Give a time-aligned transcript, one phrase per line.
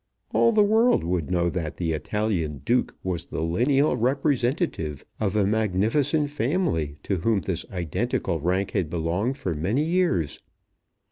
[0.33, 5.45] All the world would know that the Italian Duke was the lineal representative of a
[5.45, 10.39] magnificent family to whom this identical rank had belonged for many years.